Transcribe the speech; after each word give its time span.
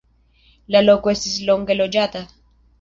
La 0.77 0.81
loko 0.85 1.13
estis 1.15 1.37
longe 1.51 1.79
loĝata. 1.81 2.27